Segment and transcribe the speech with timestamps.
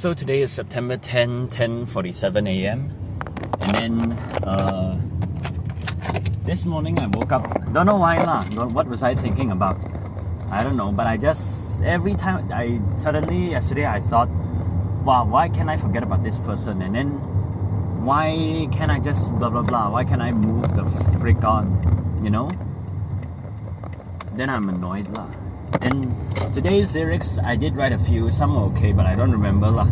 [0.00, 2.88] So today is September 10, 10:47 a.m.
[3.60, 4.12] And then
[4.48, 4.96] uh,
[6.42, 7.44] this morning I woke up.
[7.74, 8.48] Don't know why lah.
[8.72, 9.76] What was I thinking about?
[10.48, 10.88] I don't know.
[10.90, 14.32] But I just every time I suddenly yesterday I thought,
[15.04, 16.80] wow, why can't I forget about this person?
[16.80, 17.20] And then
[18.00, 19.92] why can't I just blah blah blah?
[19.92, 20.88] Why can't I move the
[21.20, 21.76] frick on?
[22.24, 22.48] You know?
[24.32, 25.28] Then I'm annoyed lah.
[25.78, 26.10] And
[26.52, 28.30] today's lyrics, I did write a few.
[28.30, 29.86] Some were okay, but I don't remember lah.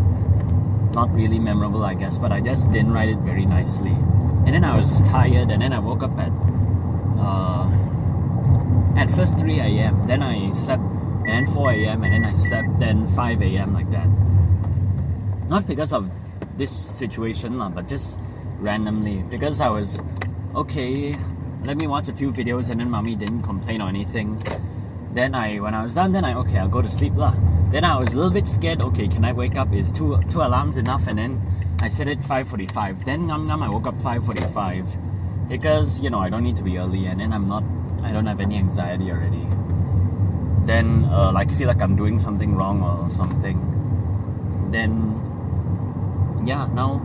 [0.92, 2.18] Not really memorable, I guess.
[2.18, 3.94] But I just didn't write it very nicely.
[4.44, 6.32] And then I was tired, and then I woke up at
[7.18, 7.68] uh,
[8.98, 10.06] at first 3 a.m.
[10.06, 10.82] Then I slept,
[11.26, 12.02] and then 4 a.m.
[12.02, 13.72] and then I slept, then 5 a.m.
[13.72, 14.08] like that.
[15.48, 16.10] Not because of
[16.58, 18.18] this situation lah, but just
[18.58, 20.00] randomly because I was
[20.54, 21.14] okay.
[21.64, 24.42] Let me watch a few videos, and then mommy didn't complain or anything.
[25.12, 27.34] Then I, when I was done, then I okay, I'll go to sleep lah.
[27.70, 28.80] Then I was a little bit scared.
[28.80, 29.72] Okay, can I wake up?
[29.72, 31.06] Is two two alarms enough?
[31.06, 31.40] And then
[31.80, 33.04] I set it 5:45.
[33.04, 34.86] Then ngam ngam, I woke up 5:45
[35.48, 37.64] because you know I don't need to be early, and then I'm not,
[38.02, 39.46] I don't have any anxiety already.
[40.66, 43.56] Then uh, like feel like I'm doing something wrong or something.
[44.70, 45.16] Then
[46.44, 46.98] yeah, now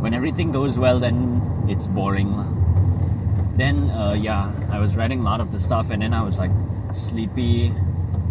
[0.00, 2.32] when everything goes well, then it's boring.
[3.56, 6.38] Then uh, yeah, I was writing a lot of the stuff, and then I was
[6.38, 6.52] like
[6.96, 7.72] sleepy,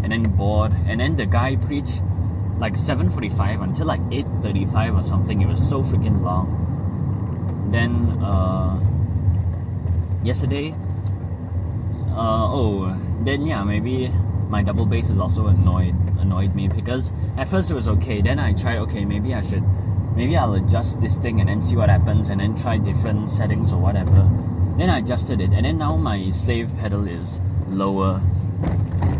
[0.03, 2.01] and then bored, and then the guy preached
[2.59, 5.41] like 7:45 until like 8:35 or something.
[5.41, 6.55] It was so freaking long.
[7.71, 8.79] Then uh,
[10.23, 10.75] yesterday,
[12.11, 14.11] uh, oh, then yeah, maybe
[14.49, 18.21] my double bass is also annoyed annoyed me because at first it was okay.
[18.21, 19.63] Then I tried okay, maybe I should
[20.15, 23.71] maybe I'll adjust this thing and then see what happens and then try different settings
[23.71, 24.29] or whatever.
[24.77, 28.21] Then I adjusted it and then now my slave pedal is lower.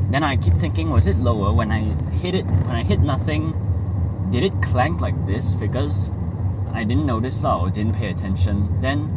[0.09, 1.81] Then I keep thinking, was it lower when I
[2.17, 3.53] hit it when I hit nothing?
[4.31, 5.53] Did it clank like this?
[5.53, 6.09] Because
[6.73, 8.81] I didn't notice or didn't pay attention.
[8.81, 9.15] Then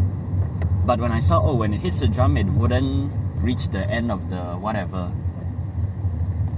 [0.85, 4.13] but when I saw oh when it hits the drum it wouldn't reach the end
[4.13, 5.13] of the whatever.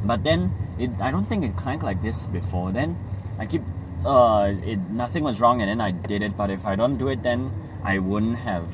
[0.05, 2.73] But then it I don't think it clanked like this before.
[2.73, 2.99] Then
[3.39, 3.63] I keep
[4.05, 7.09] uh it nothing was wrong and then I did it, but if I don't do
[7.09, 7.53] it then
[7.85, 8.67] I wouldn't have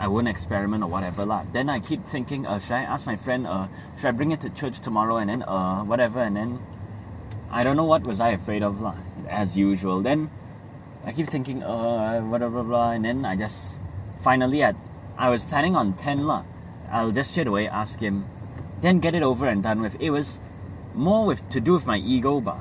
[0.00, 1.44] I wouldn't experiment or whatever lah.
[1.52, 3.68] Then I keep thinking, uh, should I ask my friend, uh,
[3.98, 6.58] should I bring it to church tomorrow and then uh whatever and then
[7.52, 8.96] I don't know what was I afraid of lah,
[9.28, 10.00] as usual.
[10.00, 10.30] Then
[11.04, 13.78] I keep thinking, uh, blah, blah, blah, and then I just
[14.20, 14.76] finally at,
[15.18, 16.44] I was planning on 10 lah.
[16.90, 18.24] I'll just straight away ask him,
[18.80, 20.00] then get it over and done with.
[20.00, 20.40] It was
[20.94, 22.58] more with to do with my ego, but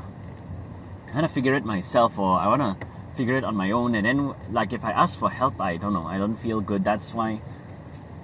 [1.08, 2.88] I want to figure it myself, or I want to
[3.20, 3.96] figure it on my own.
[3.96, 6.86] And then, like, if I ask for help, I don't know, I don't feel good.
[6.86, 7.42] That's why,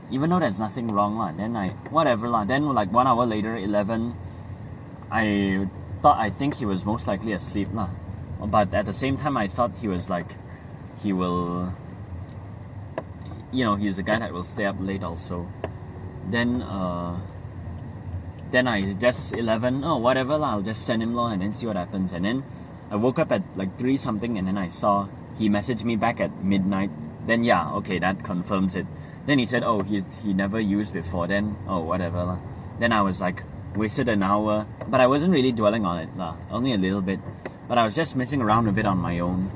[0.09, 2.45] even though there's nothing wrong, lah, then I, whatever, lah.
[2.45, 4.15] Then, like, one hour later, 11,
[5.11, 5.67] I
[6.01, 7.89] thought, I think he was most likely asleep, lah.
[8.39, 10.31] But at the same time, I thought he was like,
[11.03, 11.75] he will,
[13.51, 15.51] you know, he's a guy that will stay up late also.
[16.31, 17.19] Then, uh,
[18.51, 21.67] then I just 11, oh, whatever, lah, I'll just send him law and then see
[21.67, 22.13] what happens.
[22.13, 22.43] And then
[22.91, 25.07] I woke up at like 3 something and then I saw
[25.37, 26.91] he messaged me back at midnight.
[27.25, 28.85] Then, yeah, okay, that confirms it.
[29.25, 31.27] Then he said, oh, he, he never used before.
[31.27, 32.39] Then, oh, whatever.
[32.79, 33.43] Then I was like,
[33.75, 34.67] wasted an hour.
[34.87, 37.19] But I wasn't really dwelling on it, lah, only a little bit.
[37.67, 39.49] But I was just messing around a bit on my own.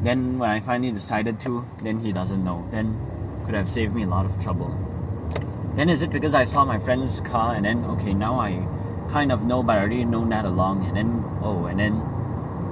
[0.00, 2.68] Then when I finally decided to, then he doesn't know.
[2.70, 3.00] Then
[3.44, 4.76] could have saved me a lot of trouble.
[5.74, 8.66] Then is it because I saw my friend's car and then okay now I
[9.08, 12.02] kind of know but I already known that along and then oh and then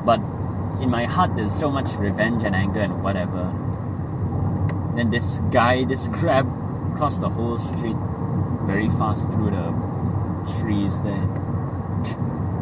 [0.07, 0.21] but
[0.81, 3.45] in my heart there's so much revenge and anger and whatever.
[4.95, 6.47] Then this guy, this grab
[6.97, 7.97] crossed the whole street
[8.65, 9.69] very fast through the
[10.59, 11.27] trees there.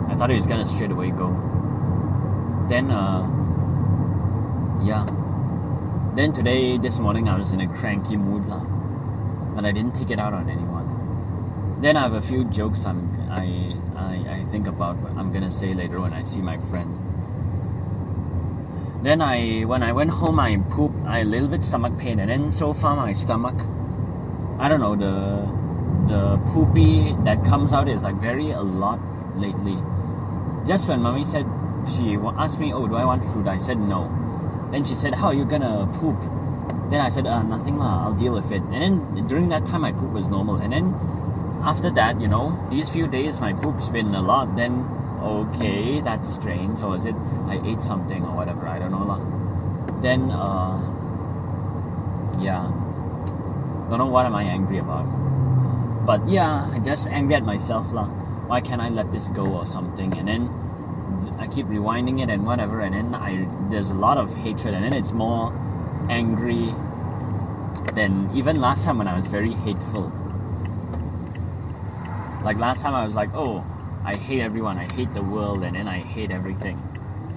[0.09, 1.31] I thought he was gonna straight away go.
[2.69, 3.45] Then uh
[4.85, 5.07] yeah.
[6.15, 8.63] Then today, this morning, I was in a cranky mood, lah.
[9.55, 11.81] But I didn't take it out on anyone.
[11.81, 15.51] Then I have a few jokes I'm, I, I, I think about what I'm gonna
[15.51, 16.94] say later when I see my friend.
[19.05, 20.97] Then I, when I went home, I pooped.
[21.07, 23.55] I a little bit stomach pain, and then so far my stomach,
[24.59, 25.45] I don't know the,
[26.11, 28.99] the poopy that comes out is like very a lot
[29.37, 29.77] lately.
[30.67, 31.45] Just when mommy said
[31.87, 33.47] she asked me, oh, do I want food?
[33.47, 34.09] I said no.
[34.71, 36.19] Then she said, how are you gonna poop?
[36.91, 38.63] Then I said, uh, nothing lah, I'll deal with it.
[38.73, 40.57] And then during that time, my poop was normal.
[40.57, 40.95] And then
[41.63, 44.57] after that, you know, these few days, my poop's been a lot.
[44.57, 44.89] Then,
[45.25, 46.83] okay, that's strange.
[46.83, 47.17] Or is it
[47.47, 48.69] I ate something or whatever?
[48.69, 49.21] I don't know lah.
[50.01, 50.77] Then, uh,
[52.39, 52.69] yeah.
[53.89, 55.05] Don't know what am I angry about.
[56.07, 58.09] But yeah, I just angry at myself lah.
[58.47, 60.13] Why can't I let this go or something?
[60.19, 60.51] And then
[61.39, 64.85] I keep rewinding it and whatever, and then I there's a lot of hatred, and
[64.85, 65.53] then it's more
[66.11, 66.75] angry
[67.95, 70.13] than even last time when I was very hateful.
[72.45, 73.65] Like last time I was like, oh,
[74.05, 76.77] I hate everyone, I hate the world, and then I hate everything.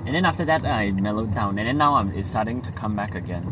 [0.05, 2.95] And then after that I mellowed down, and then now I'm it's starting to come
[2.95, 3.43] back again.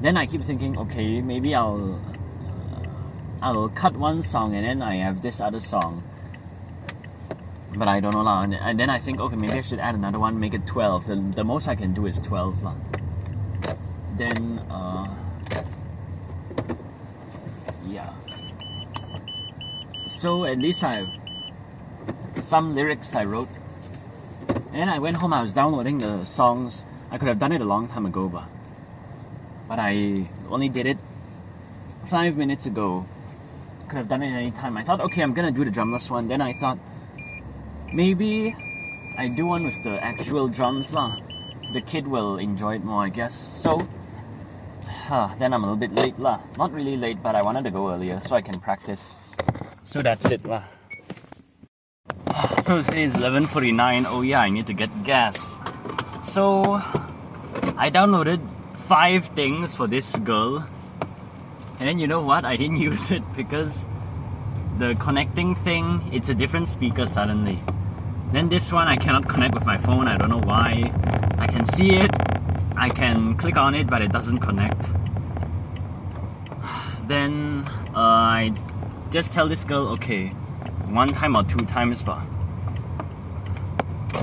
[0.00, 2.00] Then I keep thinking, okay, maybe I'll
[3.44, 6.02] I'll cut one song and then I have this other song.
[7.76, 8.42] But I don't know lah.
[8.42, 11.06] And, then I think, okay, maybe I should add another one, make it 12.
[11.06, 12.74] The, the most I can do is 12 lah.
[14.16, 15.12] Then, uh,
[17.86, 18.12] yeah.
[20.08, 21.23] So at least I have
[22.44, 23.48] some lyrics I wrote.
[24.48, 26.84] And then I went home, I was downloading the songs.
[27.10, 28.44] I could have done it a long time ago, but,
[29.68, 30.98] but I only did it
[32.06, 33.06] five minutes ago
[33.94, 34.76] could have done it any time.
[34.76, 36.26] I thought, okay, I'm gonna do the drumless one.
[36.26, 36.78] Then I thought,
[37.92, 38.56] maybe
[39.16, 41.16] I do one with the actual drums lah.
[41.72, 43.34] The kid will enjoy it more, I guess.
[43.34, 43.86] So,
[45.38, 46.40] then I'm a little bit late lah.
[46.58, 49.14] Not really late, but I wanted to go earlier so I can practice.
[49.84, 50.64] So that's it lah.
[52.64, 54.06] So today is 11:49.
[54.06, 55.58] Oh yeah, I need to get gas.
[56.24, 56.62] So
[57.76, 58.40] I downloaded
[58.74, 60.66] five things for this girl
[61.78, 62.44] and then you know what?
[62.44, 63.86] I didn't use it because
[64.78, 67.62] the connecting thing, it's a different speaker suddenly.
[68.32, 70.92] Then this one I cannot connect with my phone, I don't know why.
[71.38, 72.10] I can see it,
[72.76, 74.90] I can click on it, but it doesn't connect.
[77.06, 77.64] Then
[77.94, 78.52] uh, I
[79.10, 80.28] just tell this girl, okay,
[80.88, 82.20] one time or two times, but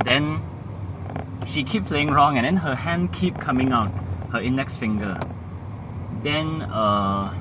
[0.03, 0.41] then
[1.45, 3.91] she keep playing wrong, and then her hand keep coming out,
[4.31, 5.19] her index finger.
[6.23, 7.33] Then uh,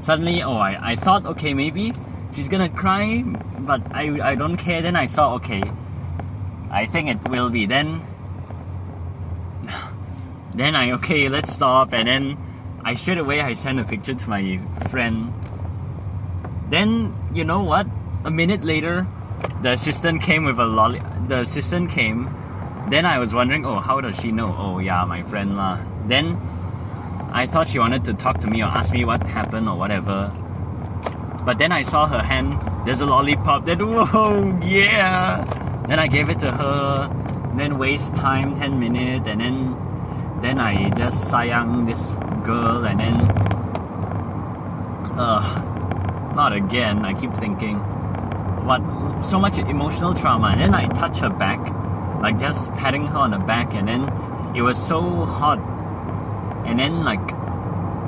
[0.00, 1.92] suddenly, oh, I, I thought, okay, maybe
[2.34, 3.22] she's gonna cry,
[3.60, 4.82] but I, I don't care.
[4.82, 5.62] Then I saw, okay,
[6.70, 7.66] I think it will be.
[7.66, 8.02] Then,
[10.54, 11.92] then I, okay, let's stop.
[11.92, 12.38] And then
[12.84, 14.60] I straight away, I sent a picture to my
[14.90, 15.32] friend.
[16.68, 17.86] Then, you know what?
[18.24, 19.06] A minute later,
[19.62, 21.00] the assistant came with a lolly.
[21.28, 22.30] The assistant came.
[22.88, 24.54] Then I was wondering, oh, how does she know?
[24.56, 25.80] Oh, yeah, my friend lah.
[26.06, 26.38] Then
[27.32, 30.32] I thought she wanted to talk to me or ask me what happened or whatever.
[31.44, 35.44] But then I saw her hand, there's a lollipop, then whoa, yeah!
[35.88, 39.76] Then I gave it to her, then waste time 10 minutes, and then
[40.40, 42.02] then I just sayang this
[42.44, 43.16] girl, and then,
[45.16, 47.80] uh, not again, I keep thinking.
[48.66, 48.82] What,
[49.22, 51.60] so much emotional trauma, and then I touch her back,
[52.20, 54.02] like just patting her on the back, and then
[54.56, 55.58] it was so hot
[56.66, 57.20] and then like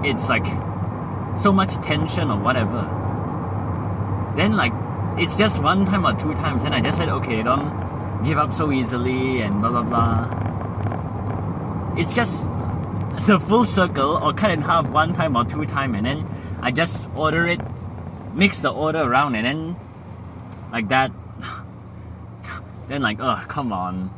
[0.04, 0.46] it's like
[1.36, 2.82] so much tension or whatever.
[4.36, 4.72] Then like
[5.18, 7.72] it's just one time or two times and i just said okay don't
[8.24, 10.28] give up so easily and blah blah blah.
[11.96, 12.42] It's just
[13.26, 16.26] the full circle or cut in half one time or two time and then
[16.62, 17.60] i just order it
[18.32, 19.76] mix the order around and then
[20.72, 21.10] like that
[22.88, 24.10] then like oh come on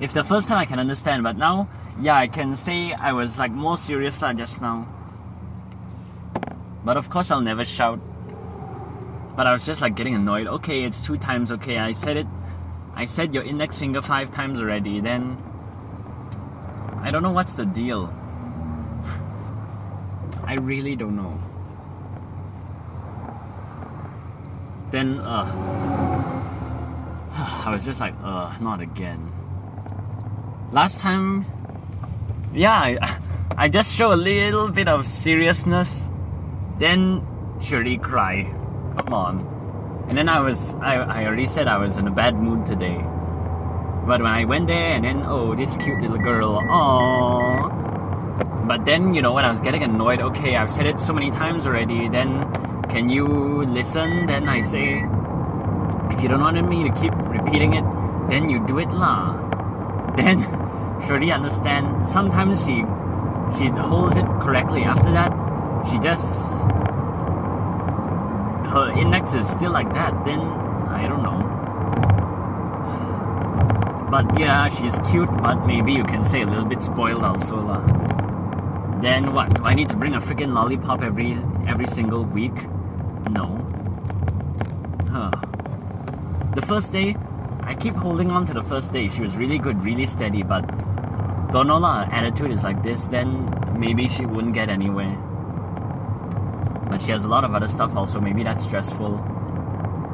[0.00, 1.68] if the first time i can understand but now
[2.00, 4.88] yeah, I can say I was like more serious lah just now.
[6.84, 8.00] But of course, I'll never shout.
[9.36, 10.46] But I was just like getting annoyed.
[10.58, 11.50] Okay, it's two times.
[11.52, 12.26] Okay, I said it.
[12.94, 15.00] I said your index finger five times already.
[15.00, 15.38] Then
[17.02, 18.06] I don't know what's the deal.
[20.44, 21.38] I really don't know.
[24.94, 25.50] Then uh,
[27.66, 29.32] I was just like, uh, not again.
[30.70, 31.46] Last time
[32.54, 33.18] yeah, I,
[33.64, 36.06] I just show a little bit of seriousness,
[36.78, 37.26] then
[37.60, 38.44] surely cry.
[38.98, 40.06] Come on.
[40.08, 43.02] And then I was, I, I already said I was in a bad mood today.
[44.06, 47.73] But when I went there and then, oh, this cute little girl, aww.
[48.66, 51.30] But then, you know, when I was getting annoyed, okay, I've said it so many
[51.30, 52.50] times already, then
[52.88, 53.26] can you
[53.64, 54.24] listen?
[54.24, 55.04] Then I say,
[56.10, 57.84] if you don't want me to keep repeating it,
[58.30, 59.36] then you do it lah.
[60.16, 60.40] Then
[61.06, 62.08] surely understand.
[62.08, 62.86] Sometimes she
[63.58, 64.84] she holds it correctly.
[64.84, 65.28] After that,
[65.90, 66.64] she just
[68.70, 70.24] her index is still like that.
[70.24, 70.40] Then
[70.88, 71.42] I don't know.
[74.14, 75.28] But yeah, she's cute.
[75.42, 78.13] But maybe you can say a little bit spoiled also lah.
[79.04, 79.52] Then what?
[79.52, 81.32] Do I need to bring a freaking lollipop every
[81.68, 82.54] every single week?
[83.28, 83.60] No.
[85.12, 85.30] Huh.
[86.54, 87.14] The first day,
[87.60, 89.08] I keep holding on to the first day.
[89.10, 90.62] She was really good, really steady, but
[91.52, 93.28] don't know lah, attitude is like this, then
[93.78, 95.14] maybe she wouldn't get anywhere.
[96.88, 99.20] But she has a lot of other stuff also, maybe that's stressful.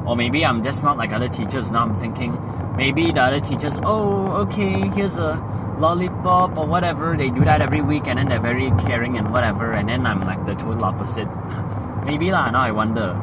[0.05, 1.71] Or maybe I'm just not like other teachers.
[1.71, 2.37] Now I'm thinking
[2.75, 5.39] maybe the other teachers, oh, okay, here's a
[5.81, 7.17] lollipop or whatever.
[7.17, 9.73] They do that every week and then they're very caring and whatever.
[9.73, 11.27] And then I'm like the total opposite.
[12.05, 12.51] maybe lah.
[12.51, 13.19] Now I wonder.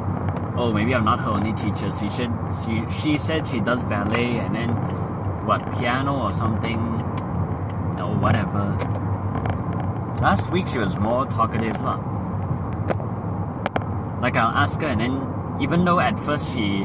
[0.58, 1.92] Oh, maybe I'm not her only teacher.
[1.92, 4.70] She said she she said she does ballet and then
[5.46, 6.78] what piano or something
[7.96, 8.74] or whatever.
[10.20, 12.02] Last week she was more talkative lah.
[14.20, 15.14] Like I'll ask her and then
[15.62, 16.84] even though at first she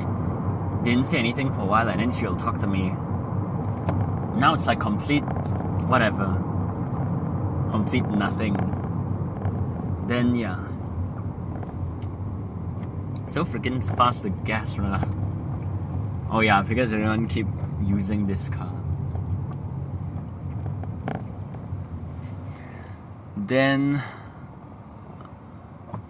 [0.84, 2.94] didn't say anything for a while and then she'll talk to me.
[4.38, 5.24] Now it's like complete
[5.94, 6.26] whatever.
[7.70, 8.56] Complete nothing.
[10.08, 10.58] Then yeah.
[13.28, 15.08] So freaking fast the gas runner.
[16.32, 17.46] Oh yeah, because everyone keep
[17.84, 18.74] using this car.
[23.38, 24.02] Then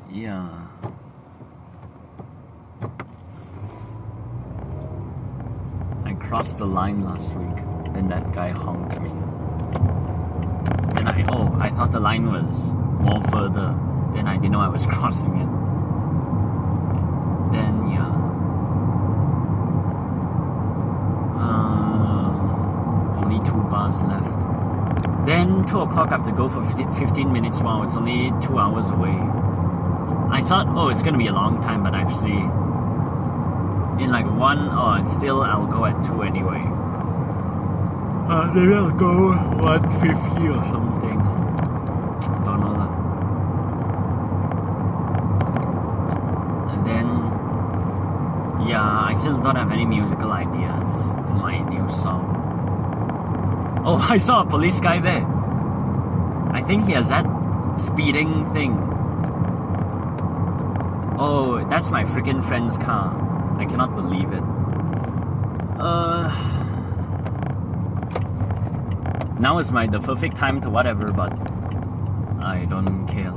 [0.09, 0.47] yeah.
[6.05, 7.57] I crossed the line last week.
[7.93, 9.42] Then that guy honked me.
[11.03, 13.77] Then I oh, I thought the line was more further.
[14.13, 15.50] Then I didn't know I was crossing it.
[17.51, 18.07] Then yeah.
[21.43, 24.39] Uh, only two bars left.
[25.25, 27.60] Then two o'clock I have to go for 15 minutes.
[27.60, 29.17] Wow, it's only two hours away.
[30.31, 32.39] I thought, oh, it's gonna be a long time, but actually,
[34.01, 36.72] in like one, oh, it's still I'll go at two anyway.
[38.23, 41.19] Uh, maybe I'll go 150 or something.
[42.45, 42.91] Don't know lah.
[46.71, 47.07] And then,
[48.65, 52.23] yeah, I still don't have any musical ideas for my new song.
[53.85, 55.27] Oh, I saw a police guy there.
[56.53, 57.27] I think he has that
[57.77, 58.79] speeding thing.
[61.19, 63.11] Oh, that's my freaking friend's car.
[63.59, 64.43] I cannot believe it.
[65.77, 66.62] Uh
[69.43, 71.33] now is my the perfect time to whatever, but
[72.41, 73.33] I don't care.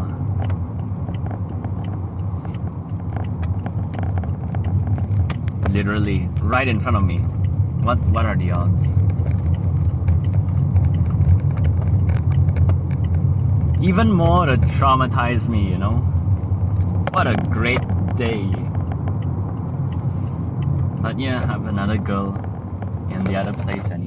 [5.72, 7.18] Literally right in front of me.
[7.88, 8.86] What what are the odds?
[13.82, 15.96] Even more to traumatize me, you know?
[17.14, 17.84] What a great
[18.16, 18.44] day.
[21.02, 22.28] But yeah, I have another girl
[23.10, 24.05] in the other place anyway.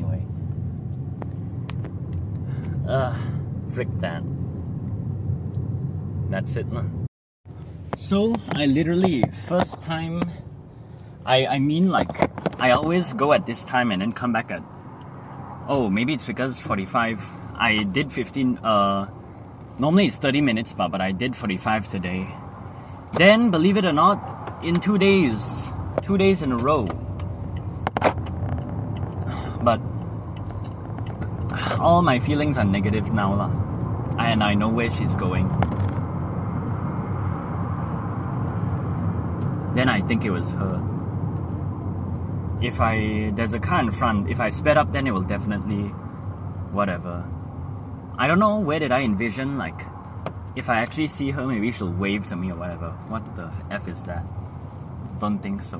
[2.89, 3.13] Uh,
[3.72, 4.24] frick that.
[6.31, 6.86] That's it, nah.
[7.98, 10.24] So I literally first time,
[11.24, 12.10] I I mean like
[12.60, 14.65] I always go at this time and then come back at.
[15.69, 17.22] Oh, maybe it's because forty five.
[17.53, 18.58] I did fifteen.
[18.65, 19.05] Uh,
[19.77, 22.25] normally it's thirty minutes, but but I did forty five today.
[23.13, 24.17] Then, believe it or not,
[24.63, 25.69] in two days,
[26.01, 26.89] two days in a row.
[29.62, 29.77] But
[31.79, 33.51] all my feelings are negative now, lah.
[34.19, 35.48] And I know where she's going.
[39.75, 40.83] Then I think it was her.
[42.62, 45.83] If I there's a car in front, if I sped up, then it will definitely,
[46.75, 47.24] whatever.
[48.17, 49.88] I don't know where did I envision like
[50.55, 52.89] if I actually see her, maybe she'll wave to me or whatever.
[53.07, 54.25] What the F is that?
[55.19, 55.79] Don't think so.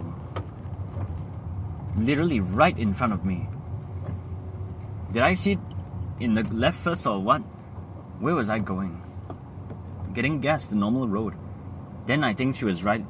[1.98, 3.48] Literally right in front of me.
[5.12, 5.58] Did I see
[6.20, 7.40] in the left first or what?
[8.20, 9.02] Where was I going?
[10.14, 11.34] Getting gas, the normal road.
[12.06, 13.06] Then I think she was right,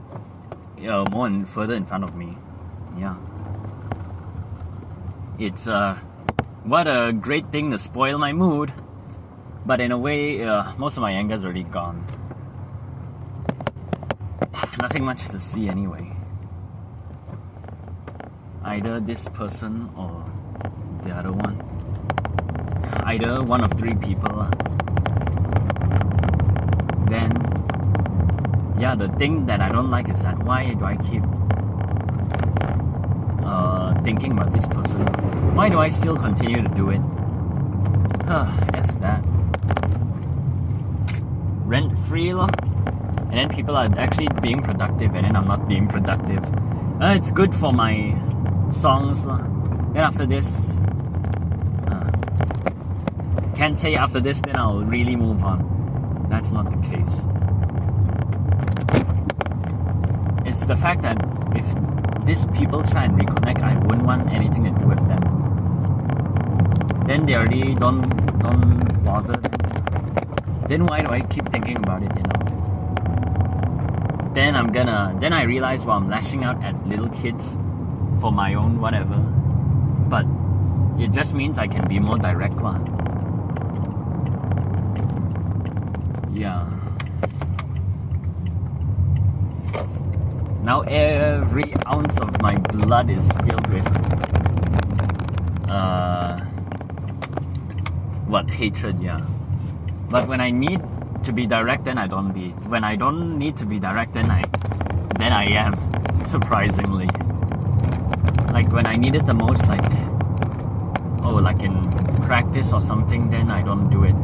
[0.88, 2.38] uh, more and further in front of me.
[2.98, 3.16] Yeah.
[5.40, 5.96] It's, uh,
[6.64, 8.74] what a great thing to spoil my mood.
[9.66, 12.06] But in a way, uh, most of my anger's already gone.
[14.82, 16.12] Nothing much to see anyway.
[18.64, 20.26] Either this person or
[21.04, 21.69] the other one.
[23.10, 24.46] Either one of three people.
[27.10, 27.32] Then,
[28.78, 31.24] yeah, the thing that I don't like is that why do I keep
[33.44, 35.02] uh, thinking about this person?
[35.56, 37.02] Why do I still continue to do it?
[38.30, 39.26] F that
[41.66, 42.50] rent free lor.
[43.30, 46.44] And then people are actually being productive and then I'm not being productive.
[47.02, 48.14] Uh, it's good for my
[48.72, 49.26] songs.
[49.26, 50.79] Then after this,
[53.60, 55.60] can't say after this then I'll really move on.
[56.30, 57.16] That's not the case.
[60.46, 61.18] It's the fact that
[61.54, 61.68] if
[62.26, 65.22] these people try and reconnect, I wouldn't want anything to do with them.
[67.06, 68.02] Then they already don't
[68.40, 69.42] don't bother
[70.70, 72.40] then why do I keep thinking about it, you know?
[74.34, 77.58] then I'm gonna then I realize well I'm lashing out at little kids
[78.22, 79.18] for my own whatever.
[80.16, 80.26] But
[80.98, 82.80] it just means I can be more direct lah.
[86.40, 86.72] Yeah.
[90.64, 93.86] Now every ounce of my blood is filled with
[95.68, 96.40] uh
[98.32, 99.20] what hatred, yeah.
[100.08, 100.80] But when I need
[101.24, 102.52] to be direct then I don't be.
[102.72, 104.42] When I don't need to be direct then I
[105.18, 105.76] then I am,
[106.26, 107.10] surprisingly.
[108.54, 109.92] Like when I need it the most like
[111.22, 111.84] oh like in
[112.24, 114.16] practice or something then I don't do it.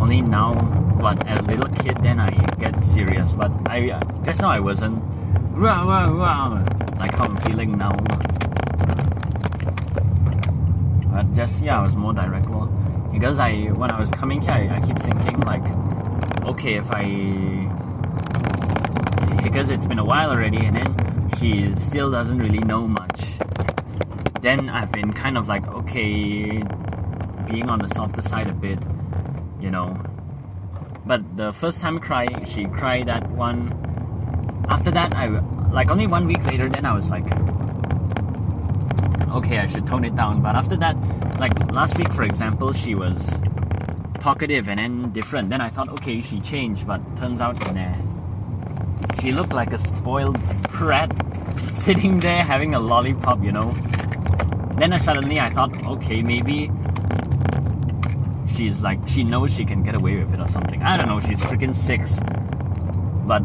[0.00, 2.30] Only now what a little kid then I
[2.60, 3.32] get serious.
[3.32, 5.02] But I just now I wasn't
[5.50, 6.64] rah, rah, rah,
[7.00, 7.90] like how I'm feeling now.
[11.12, 12.66] But just yeah, I was more direct lor.
[13.12, 15.66] Because I when I was coming here I, I keep thinking like
[16.46, 17.02] okay if I
[19.42, 23.32] because it's been a while already and then she still doesn't really know much.
[24.40, 26.62] Then I've been kind of like okay
[27.50, 28.78] being on the softer side a bit,
[29.60, 29.98] you know.
[31.04, 33.74] But the first time cry, she cried that one.
[34.68, 35.26] After that, I
[35.72, 36.68] like only one week later.
[36.68, 37.26] Then I was like,
[39.30, 40.42] okay, I should tone it down.
[40.42, 40.96] But after that,
[41.40, 43.40] like last week, for example, she was
[44.20, 45.50] talkative and then different.
[45.50, 47.94] Then I thought, okay, she changed, but turns out, nah.
[49.20, 50.38] She looked like a spoiled
[50.70, 51.10] brat
[51.72, 53.72] sitting there having a lollipop, you know.
[54.78, 56.70] Then I suddenly I thought, okay, maybe
[58.56, 60.82] she's like she knows she can get away with it or something.
[60.82, 61.20] I don't know.
[61.20, 62.18] She's freaking six,
[63.26, 63.42] but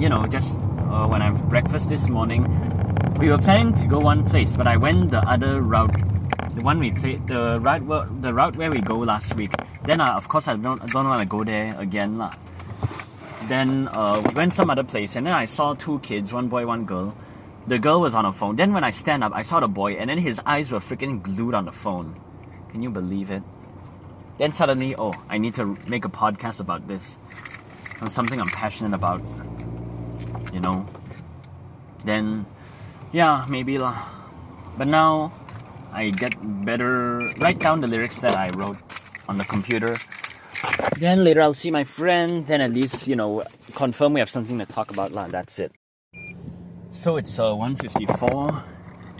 [0.00, 2.44] you know, just uh, when I have breakfast this morning,
[3.18, 5.94] we were planning to go one place, but I went the other route,
[6.54, 9.52] the one we played, the route where, the route where we go last week.
[9.84, 12.32] Then uh, of course I don't I don't want to go there again lah.
[13.48, 16.66] Then uh, we went some other place, and then I saw two kids, one boy,
[16.66, 17.14] one girl.
[17.66, 18.56] The girl was on a phone.
[18.56, 21.22] Then when I stand up, I saw the boy, and then his eyes were freaking
[21.22, 22.14] glued on the phone.
[22.70, 23.42] Can you believe it?
[24.38, 27.18] Then suddenly, oh, I need to make a podcast about this.
[28.00, 29.20] On something I'm passionate about.
[30.52, 30.88] You know?
[32.04, 32.46] Then,
[33.12, 34.00] yeah, maybe lah.
[34.78, 35.32] But now,
[35.92, 36.32] I get
[36.64, 37.28] better.
[37.36, 38.78] Write down the lyrics that I wrote
[39.28, 39.96] on the computer.
[40.96, 42.46] Then later I'll see my friend.
[42.46, 45.26] Then at least, you know, confirm we have something to talk about lah.
[45.28, 45.72] That's it.
[46.92, 48.64] So it's uh, 154.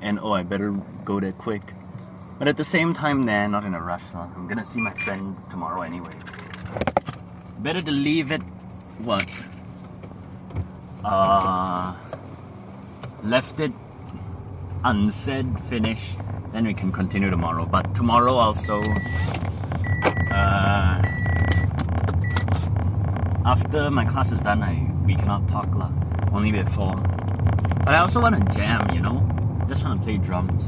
[0.02, 0.72] And oh, I better
[1.04, 1.74] go there quick.
[2.40, 4.12] But at the same time, nah, not in a rush.
[4.14, 4.26] Huh?
[4.34, 6.14] I'm gonna see my friend tomorrow anyway.
[7.58, 8.40] Better to leave it,
[9.00, 9.28] what?
[11.04, 11.92] Uh,
[13.22, 13.72] left it
[14.84, 16.14] unsaid, finish,
[16.54, 17.66] then we can continue tomorrow.
[17.66, 18.80] But tomorrow also,
[20.32, 21.02] uh,
[23.44, 25.92] after my class is done, I we cannot talk lah.
[26.32, 26.96] Only before.
[27.84, 29.20] But I also want to jam, you know.
[29.68, 30.64] Just want to play drums.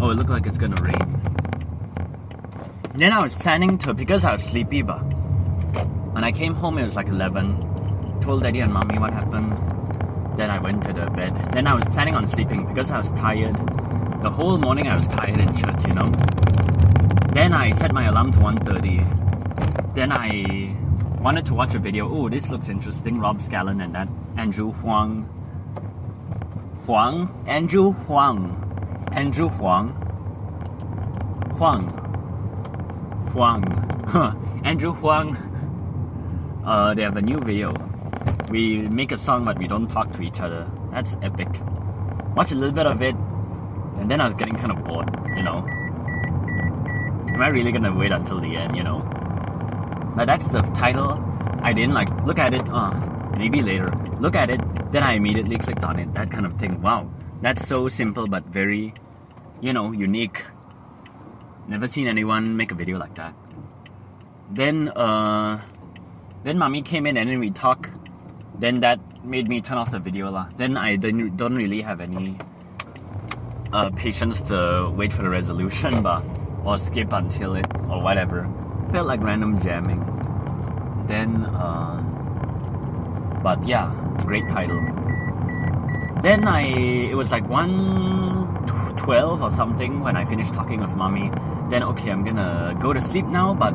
[0.00, 1.20] Oh, it looked like it's gonna rain.
[2.94, 4.98] Then I was planning to because I was sleepy, but
[6.14, 8.18] when I came home it was like 11.
[8.22, 9.52] Told daddy and mommy what happened.
[10.38, 11.52] Then I went to the bed.
[11.52, 13.54] Then I was planning on sleeping because I was tired.
[14.22, 16.10] The whole morning I was tired in church, you know.
[17.34, 19.94] Then I set my alarm to 1.30.
[19.94, 20.74] Then I
[21.20, 22.08] wanted to watch a video.
[22.08, 23.20] Oh, this looks interesting.
[23.20, 25.24] Rob Scallon and that Andrew Huang.
[26.86, 27.44] Huang?
[27.46, 28.69] Andrew Huang.
[29.12, 29.88] Andrew Huang.
[31.56, 31.82] Huang.
[33.32, 34.60] Huang.
[34.64, 35.36] Andrew Huang.
[36.64, 37.74] Uh, they have a new video.
[38.50, 40.70] We make a song, but we don't talk to each other.
[40.92, 41.48] That's epic.
[42.36, 43.14] Watch a little bit of it,
[43.98, 45.66] and then I was getting kind of bored, you know.
[47.34, 49.00] Am I really gonna wait until the end, you know?
[50.16, 51.22] But that's the title.
[51.62, 52.92] I didn't like look at it, uh,
[53.36, 53.90] maybe later.
[54.20, 54.60] Look at it,
[54.92, 56.14] then I immediately clicked on it.
[56.14, 56.80] That kind of thing.
[56.80, 57.10] Wow.
[57.40, 58.92] That's so simple but very,
[59.60, 60.44] you know, unique.
[61.68, 63.34] Never seen anyone make a video like that.
[64.50, 65.60] Then, uh,
[66.44, 67.90] then mommy came in and then we talk.
[68.58, 70.48] Then that made me turn off the video lah.
[70.56, 72.36] Then I didn't, don't really have any
[73.72, 76.22] uh, patience to wait for the resolution, but
[76.64, 78.48] or skip until it or whatever.
[78.92, 80.04] Felt like random jamming.
[81.06, 82.02] Then, uh,
[83.42, 84.80] but yeah, great title.
[86.22, 86.62] Then I,
[87.10, 88.46] it was like one
[88.96, 91.30] twelve or something when I finished talking with mommy.
[91.70, 93.74] Then okay, I'm gonna go to sleep now, but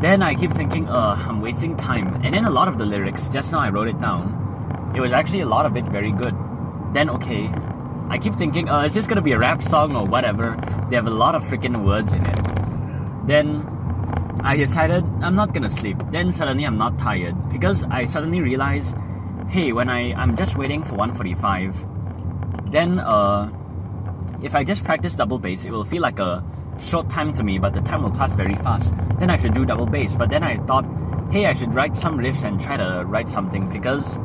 [0.00, 2.14] then I keep thinking, uh, I'm wasting time.
[2.24, 4.92] And then a lot of the lyrics, just now I wrote it down.
[4.94, 6.34] It was actually a lot of it very good.
[6.92, 7.50] Then okay,
[8.08, 10.56] I keep thinking, uh, it's just gonna be a rap song or whatever.
[10.88, 13.26] They have a lot of freaking words in it.
[13.26, 13.68] Then
[14.42, 15.98] I decided I'm not gonna sleep.
[16.10, 18.96] Then suddenly I'm not tired because I suddenly realized,
[19.48, 23.50] hey, when I I'm just waiting for 145, then uh,
[24.42, 26.44] if I just practice double bass, it will feel like a
[26.80, 28.92] short time to me, but the time will pass very fast.
[29.18, 30.14] Then I should do double bass.
[30.14, 30.84] But then I thought,
[31.32, 34.18] hey, I should write some riffs and try to write something because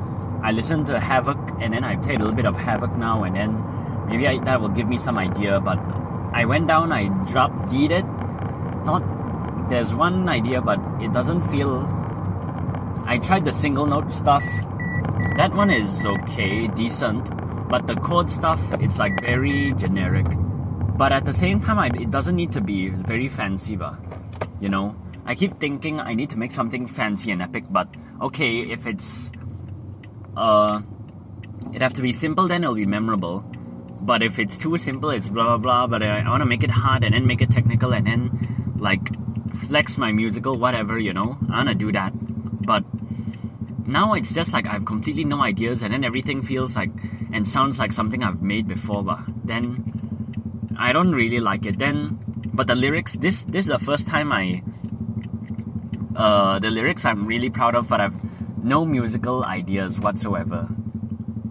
[0.44, 3.36] I listened to Havoc and then I played a little bit of Havoc now and
[3.36, 5.60] then maybe I, that will give me some idea.
[5.60, 5.80] But
[6.34, 8.06] I went down, I dropped, did it.
[8.86, 11.88] Not there's one idea, but it doesn't feel.
[13.06, 14.44] I tried the single note stuff.
[15.38, 17.30] That one is okay, decent,
[17.70, 20.28] but the chord stuff, it's like very generic.
[20.96, 23.96] But at the same time, I, it doesn't need to be very fancy, but
[24.62, 27.66] you know, I keep thinking I need to make something fancy and epic.
[27.70, 27.88] But
[28.22, 29.32] okay, if it's
[30.38, 30.82] uh,
[31.74, 33.44] it have to be simple, then it'll be memorable.
[34.02, 35.88] But if it's too simple, it's blah blah blah.
[35.88, 38.76] But I, I want to make it hard and then make it technical and then
[38.78, 39.10] like
[39.54, 41.38] flex my musical whatever, you know.
[41.50, 42.14] I wanna do that.
[42.66, 42.84] But
[43.86, 46.92] now it's just like I have completely no ideas and then everything feels like
[47.32, 51.80] and sounds like something I've made before, but then I don't really like it.
[51.80, 52.20] Then
[52.54, 54.64] but the lyrics this this is the first time I
[56.16, 58.16] uh the lyrics I'm really proud of but I've
[58.64, 60.70] no musical ideas whatsoever.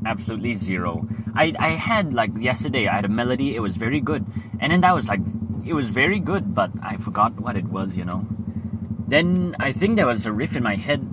[0.07, 1.07] Absolutely zero.
[1.35, 4.25] I, I had like yesterday I had a melody, it was very good.
[4.61, 5.21] And then that was like
[5.65, 8.27] it was very good, but I forgot what it was, you know.
[9.07, 11.12] Then I think there was a riff in my head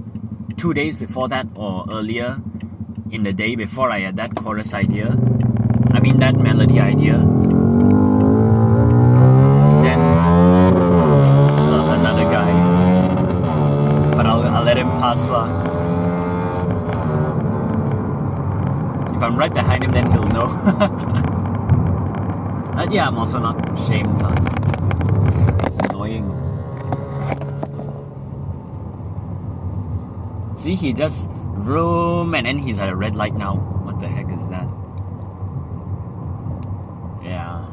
[0.60, 2.38] two days before that or earlier
[3.12, 5.08] in the day before I had that chorus idea.
[5.91, 7.17] I mean that melody idea.
[9.84, 12.52] Then uh, another guy.
[14.17, 15.48] But I'll, I'll let him pass lah.
[19.15, 20.50] If I'm right behind him then he'll know.
[22.80, 24.22] But yeah, I'm also not ashamed.
[25.28, 26.49] It's, it's annoying.
[30.69, 33.55] See, he just vroom and then he's at a red light now.
[33.55, 34.67] What the heck is that?
[37.23, 37.65] Yeah.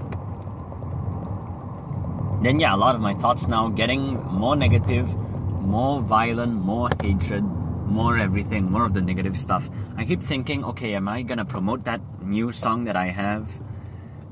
[2.41, 5.15] Then yeah, a lot of my thoughts now getting more negative,
[5.61, 9.69] more violent, more hatred, more everything, more of the negative stuff.
[9.99, 13.61] I keep thinking, okay, am I gonna promote that new song that I have?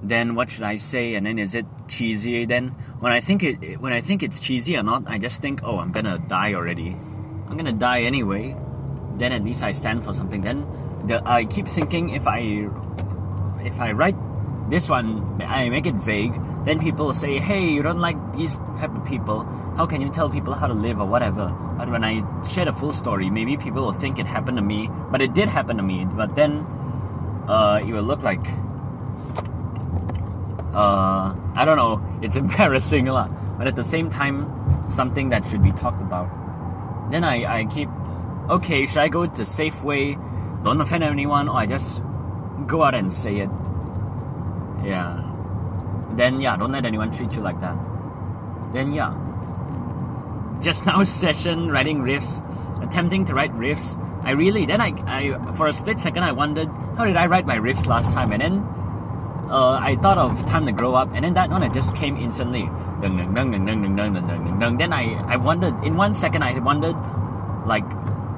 [0.03, 1.15] then what should I say?
[1.15, 2.45] And then is it cheesy?
[2.45, 2.69] Then
[3.01, 5.79] when I think it, when I think it's cheesy or not, I just think, oh,
[5.79, 6.95] I'm gonna die already.
[7.55, 8.57] I'm gonna die anyway.
[9.17, 10.41] Then at least I stand for something.
[10.41, 10.67] Then
[11.07, 12.67] the, I keep thinking if I
[13.63, 14.17] if I write
[14.69, 16.35] this one, I make it vague.
[16.65, 19.45] Then people say, hey, you don't like these type of people.
[19.77, 21.47] How can you tell people how to live or whatever?
[21.79, 24.91] But when I share the full story, maybe people will think it happened to me.
[25.13, 26.07] But it did happen to me.
[26.07, 26.67] But then
[27.47, 28.45] uh, it will look like
[30.75, 33.29] uh, I don't know, it's embarrassing lah.
[33.59, 34.51] But at the same time,
[34.91, 36.44] something that should be talked about.
[37.15, 37.89] Then I, I keep,
[38.51, 40.19] okay, should I go the safe way,
[40.65, 42.03] don't offend anyone, or I just
[42.67, 43.49] go out and say it?
[44.83, 45.23] Yeah.
[46.17, 47.79] Then yeah, don't let anyone treat you like that.
[48.73, 49.15] Then yeah.
[50.61, 52.43] Just now session writing riffs,
[52.83, 53.95] attempting to write riffs.
[54.25, 57.47] I really then I, I for a split second I wondered how did I write
[57.47, 58.67] my riffs last time and then
[59.55, 62.17] uh, I thought of Time to Grow Up, and then that one it just came
[62.17, 62.69] instantly.
[63.01, 66.97] Then I, I wondered, in one second, I wondered,
[67.65, 67.85] like,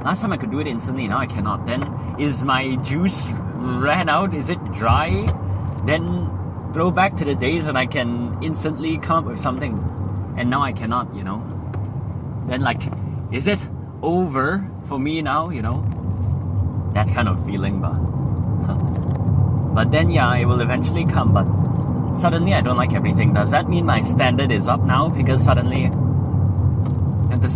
[0.04, 1.64] last time I could do it instantly, now I cannot.
[1.64, 1.82] Then,
[2.18, 4.34] is my juice ran out?
[4.34, 5.26] Is it dry?
[5.86, 6.30] Then,
[6.74, 9.72] throw back to the days when I can instantly come up with something,
[10.36, 11.40] and now I cannot, you know?
[12.46, 12.82] Then, like,
[13.32, 13.66] is it
[14.02, 15.80] over for me now, you know?
[16.92, 17.96] That kind of feeling, but.
[19.76, 21.34] But then, yeah, it will eventually come.
[21.34, 21.44] But
[22.18, 23.34] suddenly, I don't like everything.
[23.34, 25.10] Does that mean my standard is up now?
[25.10, 25.88] Because suddenly,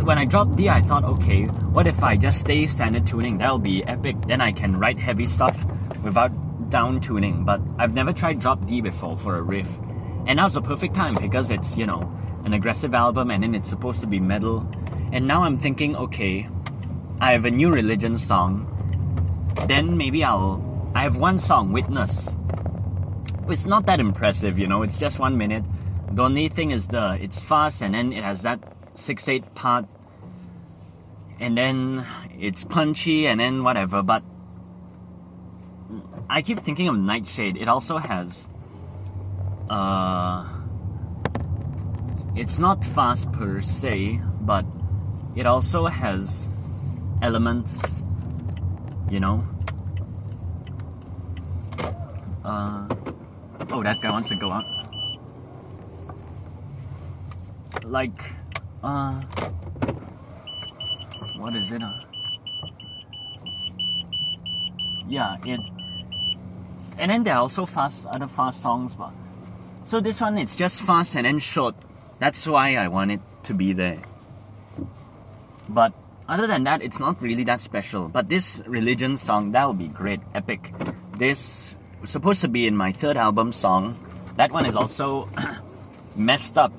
[0.02, 3.38] when I dropped D, I thought, okay, what if I just stay standard tuning?
[3.38, 4.20] That'll be epic.
[4.26, 5.64] Then I can write heavy stuff
[6.04, 6.30] without
[6.68, 7.46] down tuning.
[7.46, 9.78] But I've never tried drop D before for a riff.
[10.26, 12.02] And now's a perfect time because it's, you know,
[12.44, 14.70] an aggressive album and then it's supposed to be metal.
[15.10, 16.46] And now I'm thinking, okay,
[17.18, 18.66] I have a new religion song.
[19.68, 22.36] Then maybe I'll I have one song, Witness.
[23.48, 25.64] It's not that impressive, you know, it's just one minute.
[26.12, 28.60] The only thing is the it's fast and then it has that
[28.96, 29.86] 6-8 part
[31.38, 32.04] and then
[32.38, 34.22] it's punchy and then whatever, but
[36.28, 37.56] I keep thinking of Nightshade.
[37.56, 38.46] It also has
[39.68, 40.44] uh
[42.34, 44.64] it's not fast per se, but
[45.36, 46.48] it also has
[47.22, 48.02] elements,
[49.10, 49.44] you know,
[52.44, 52.86] uh,
[53.70, 54.64] oh, that guy wants to go out.
[57.84, 58.22] Like,
[58.82, 59.12] Uh,
[61.36, 61.82] what is it?
[61.82, 61.92] Uh?
[65.06, 65.60] Yeah, it.
[66.96, 69.12] And then there are also fast other fast songs, but
[69.84, 71.74] so this one it's just fast and then short.
[72.20, 73.98] That's why I want it to be there.
[75.68, 75.92] But
[76.28, 78.08] other than that, it's not really that special.
[78.08, 80.72] But this religion song, that will be great, epic.
[81.16, 81.76] This
[82.06, 83.96] supposed to be in my third album song.
[84.36, 85.28] That one is also
[86.16, 86.72] messed up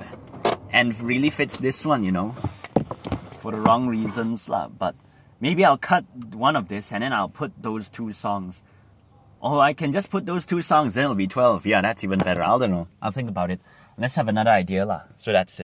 [0.72, 2.32] and really fits this one, you know,
[3.40, 4.50] for the wrong reasons.
[4.50, 4.68] lah.
[4.68, 4.96] But
[5.40, 8.64] maybe I'll cut one of this and then I'll put those two songs.
[9.42, 11.66] Or I can just put those two songs, then it'll be 12.
[11.66, 12.44] Yeah, that's even better.
[12.44, 12.88] I don't know.
[13.02, 13.60] I'll think about it.
[13.98, 14.86] Let's have another idea.
[14.86, 15.02] lah.
[15.18, 15.66] So that's it.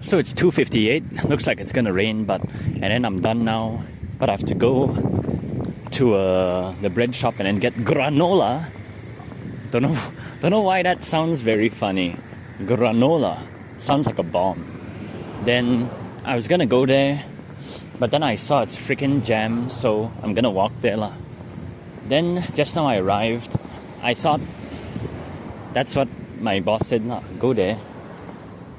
[0.00, 1.24] So it's 2.58.
[1.28, 3.82] Looks like it's gonna rain, but and then I'm done now.
[4.18, 4.92] But I have to go
[5.92, 8.70] to uh, the bread shop and then get granola.
[9.74, 9.98] Don't know,
[10.38, 12.14] don't know why that sounds very funny.
[12.60, 13.42] Granola
[13.78, 14.62] sounds like a bomb.
[15.42, 15.90] Then
[16.24, 17.24] I was gonna go there,
[17.98, 21.10] but then I saw it's freaking jam, so I'm gonna walk there lah.
[22.06, 23.58] Then just now I arrived,
[24.00, 24.40] I thought
[25.72, 26.06] that's what
[26.38, 27.22] my boss said lah.
[27.40, 27.76] Go there.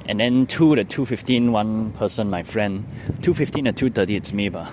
[0.08, 2.86] And then two two fifteen, one person, my friend.
[3.20, 4.72] Two fifteen to two thirty, it's me, but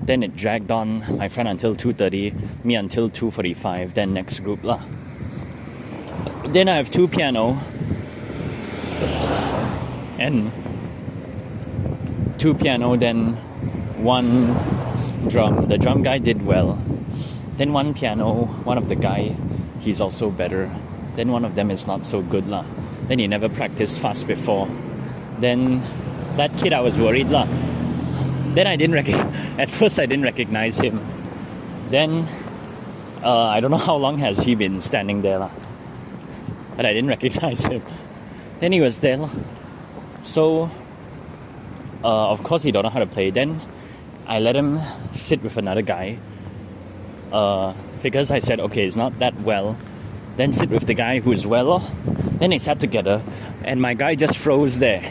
[0.00, 2.32] then it dragged on my friend until two thirty,
[2.64, 3.92] me until two forty five.
[3.92, 4.80] Then next group lah.
[6.52, 7.62] Then I have two piano
[10.18, 10.50] and
[12.38, 12.96] two piano.
[12.96, 13.34] Then
[14.02, 14.58] one
[15.28, 15.68] drum.
[15.68, 16.76] The drum guy did well.
[17.56, 18.46] Then one piano.
[18.66, 19.36] One of the guy,
[19.78, 20.68] he's also better.
[21.14, 22.64] Then one of them is not so good lah.
[23.06, 24.66] Then he never practiced fast before.
[25.38, 25.80] Then
[26.34, 27.46] that kid, I was worried lah.
[28.54, 29.30] Then I didn't recognize.
[29.58, 30.98] At first, I didn't recognize him.
[31.90, 32.26] Then
[33.22, 35.50] uh, I don't know how long has he been standing there lah.
[36.80, 37.82] But I didn't recognize him.
[38.60, 39.28] Then he was there.
[40.22, 40.70] So
[42.02, 43.28] uh, of course he don't know how to play.
[43.28, 43.60] Then
[44.26, 44.80] I let him
[45.12, 46.18] sit with another guy.
[47.30, 49.76] Uh, because I said, okay, it's not that well.
[50.38, 51.80] Then sit with the guy who's well.
[52.38, 53.22] Then they sat together,
[53.62, 55.02] and my guy just froze there.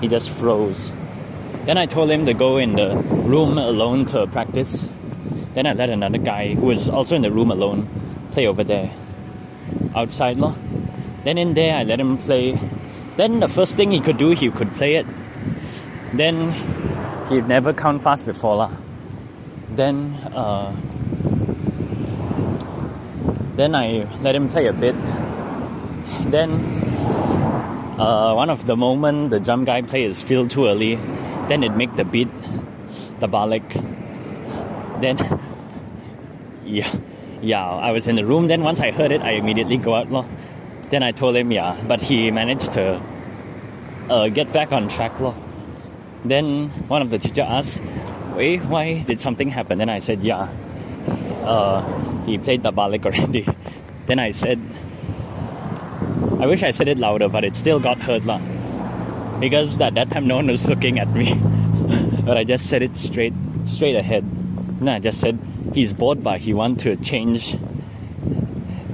[0.00, 0.90] He just froze.
[1.66, 4.88] Then I told him to go in the room alone to practice.
[5.52, 7.90] Then I let another guy who was also in the room alone
[8.32, 8.90] play over there.
[9.94, 10.54] Outside lor.
[11.24, 12.58] Then in there I let him play.
[13.16, 15.06] Then the first thing he could do, he could play it.
[16.14, 16.52] Then
[17.28, 18.70] he'd never count fast before lah.
[19.70, 20.74] Then uh,
[23.56, 24.96] then I let him play a bit.
[26.30, 26.50] Then
[27.98, 30.94] uh, one of the moment the drum guy play is feel too early,
[31.48, 32.28] then it make the beat
[33.20, 33.68] the balik.
[35.00, 35.18] Then
[36.64, 36.90] yeah,
[37.42, 38.46] yeah, I was in the room.
[38.46, 40.26] Then once I heard it, I immediately go out lor.
[40.90, 43.00] Then I told him yeah, but he managed to
[44.08, 45.34] uh, get back on track lor.
[46.24, 47.80] Then one of the teacher asked,
[48.34, 50.48] "Wait, why did something happen?" Then I said, "Yeah,
[51.44, 51.80] uh,
[52.26, 53.46] he played the balik already."
[54.06, 54.60] then I said,
[56.38, 58.40] "I wish I said it louder, but it still got heard lah."
[59.40, 61.32] Because at that time no one was looking at me,
[62.26, 63.32] but I just said it straight,
[63.64, 64.24] straight ahead.
[64.80, 65.38] And I just said
[65.74, 67.56] he's bored, but he want to change.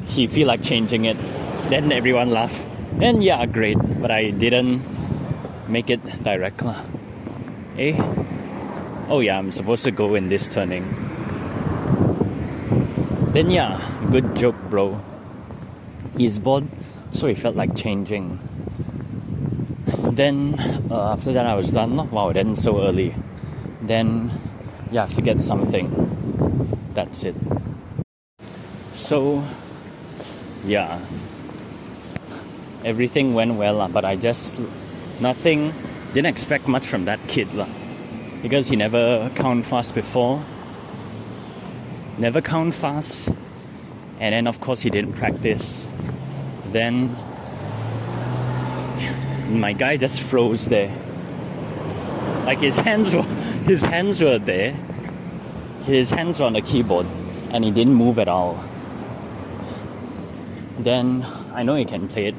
[0.06, 1.16] He feel like changing it.
[1.68, 2.64] Then everyone laugh
[3.00, 3.76] And yeah, great.
[4.00, 4.80] But I didn't
[5.68, 6.80] make it direct lah.
[7.76, 7.92] Eh?
[9.08, 10.88] Oh yeah, I'm supposed to go in this turning.
[13.36, 13.76] Then yeah,
[14.10, 14.96] good joke, bro.
[16.16, 16.64] He's bored,
[17.12, 18.40] so he felt like changing.
[20.16, 20.56] Then
[20.90, 22.10] uh, after that, I was done.
[22.10, 23.14] Wow, then so early.
[23.82, 24.32] Then
[24.90, 26.15] you have to get something.
[26.96, 27.34] That's it.
[28.94, 29.44] So
[30.64, 30.98] yeah,
[32.86, 34.58] everything went well, but I just
[35.20, 35.74] nothing
[36.14, 37.48] didn't expect much from that kid
[38.40, 40.42] because he never count fast before.
[42.16, 43.28] Never count fast.
[44.18, 45.86] And then of course he didn't practice.
[46.72, 47.14] Then
[49.50, 50.96] my guy just froze there.
[52.46, 53.28] Like his hands were
[53.68, 54.74] his hands were there
[55.86, 57.06] his hands were on the keyboard
[57.50, 58.62] and he didn't move at all.
[60.78, 62.34] Then i know he can play it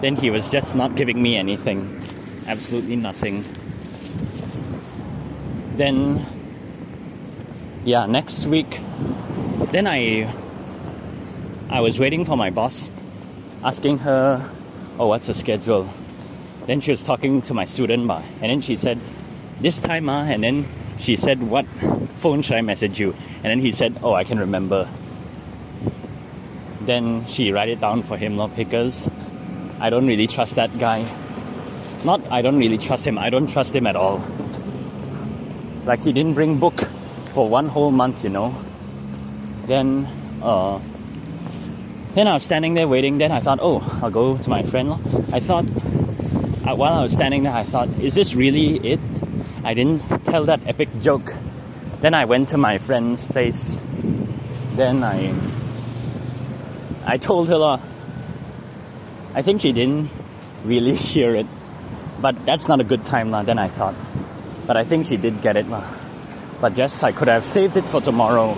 [0.00, 2.00] then he was just not giving me anything.
[2.46, 3.44] Absolutely nothing.
[5.76, 6.26] Then
[7.84, 8.80] yeah next week
[9.70, 10.28] then i
[11.70, 12.90] i was waiting for my boss
[13.62, 14.50] asking her
[14.98, 15.88] oh what's the schedule?
[16.66, 18.98] Then she was talking to my student and then she said
[19.60, 21.66] this time ma, and then she said what
[22.18, 24.88] phone should i message you and then he said oh i can remember
[26.86, 29.10] then she write it down for him lor, because
[29.80, 31.04] I don't really trust that guy.
[32.04, 33.18] not I don't really trust him.
[33.18, 34.22] I don't trust him at all.
[35.84, 36.88] Like he didn't bring book
[37.34, 38.54] for one whole month, you know.
[39.66, 40.06] Then
[40.42, 40.78] uh
[42.14, 43.18] then I was standing there waiting.
[43.18, 44.92] Then I thought, oh, I'll go to my friend.
[45.32, 45.66] I thought,
[46.64, 49.00] uh, while I was standing there, I thought, is this really it?
[49.66, 51.34] I didn't tell that epic joke.
[52.00, 53.76] Then I went to my friend's place.
[54.76, 55.34] Then I,
[57.04, 57.80] I told her,
[59.34, 60.08] I think she didn't
[60.62, 61.46] really hear it,
[62.20, 63.42] but that's not a good time, lah.
[63.42, 63.96] Then I thought,
[64.68, 65.66] but I think she did get it.
[65.68, 68.56] But yes, I could have saved it for tomorrow.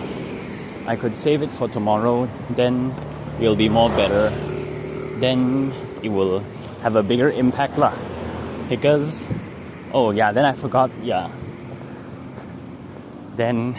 [0.86, 2.28] I could save it for tomorrow.
[2.50, 2.94] Then
[3.40, 4.28] it will be more better,
[5.24, 6.40] then it will
[6.82, 7.96] have a bigger impact lah.
[8.68, 9.24] Because
[9.92, 11.30] oh yeah, then I forgot yeah.
[13.36, 13.76] Then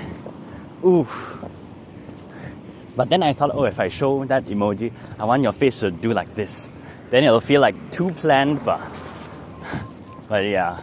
[0.85, 1.37] oof.
[2.95, 5.91] But then I thought, oh, if I show that emoji, I want your face to
[5.91, 6.69] do like this.
[7.09, 8.81] Then it'll feel like too planned, but
[10.27, 10.79] but yeah.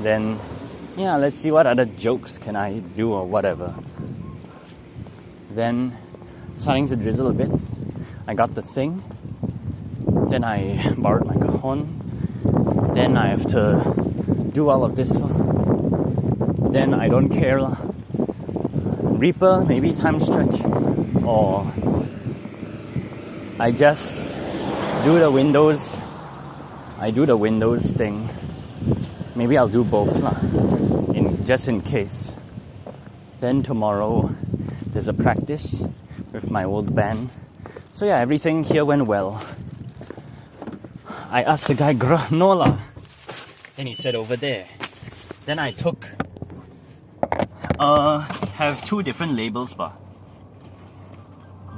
[0.00, 0.38] then
[0.98, 3.72] yeah, let's see what other jokes can I do or whatever.
[5.50, 5.96] Then,
[6.56, 7.50] starting to drizzle a bit,
[8.26, 9.02] I got the thing.
[10.28, 12.92] Then I borrowed my cajon.
[12.94, 15.10] Then I have to do all of this.
[16.70, 17.60] Then I don't care.
[19.00, 20.60] Reaper, maybe time stretch.
[21.24, 21.66] Or
[23.58, 24.30] I just
[25.04, 25.98] do the windows.
[27.00, 28.28] I do the windows thing.
[29.34, 30.34] Maybe I'll do both lah,
[31.14, 32.34] in just in case.
[33.40, 34.34] Then tomorrow
[34.86, 35.82] there's a practice
[36.32, 37.30] with my old band.
[37.92, 39.40] So yeah, everything here went well.
[41.30, 42.80] I asked the guy granola.
[43.76, 44.66] Then he said over there.
[45.44, 46.08] Then I took
[47.78, 48.20] uh
[48.58, 49.92] have two different labels but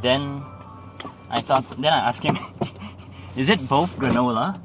[0.00, 0.42] then
[1.28, 2.38] I thought then I asked him
[3.36, 4.60] is it both granola?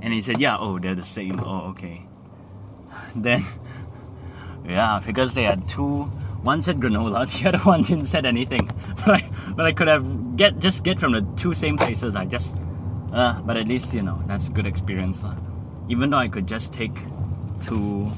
[0.00, 1.40] And he said, Yeah, oh they're the same.
[1.40, 2.06] Oh okay.
[3.14, 3.44] Then
[4.64, 6.10] yeah, because they had two
[6.42, 8.70] one said granola, the other one didn't said anything.
[9.04, 12.16] But I, but I could have get just get from the two same places.
[12.16, 12.54] I just,
[13.12, 15.24] uh, but at least you know that's a good experience.
[15.24, 15.34] Uh.
[15.88, 16.94] Even though I could just take
[17.60, 18.10] two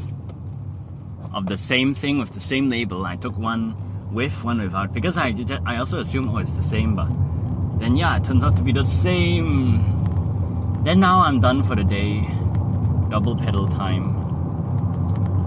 [1.32, 3.74] of the same thing with the same label, I took one
[4.12, 5.34] with, one without, because I
[5.66, 7.08] I also assume oh it's the same, but
[7.78, 9.82] then yeah, it turns out to be the same.
[10.84, 12.20] Then now I'm done for the day.
[13.08, 14.14] Double pedal time.